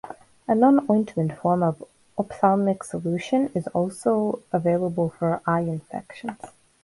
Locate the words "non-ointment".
0.55-1.37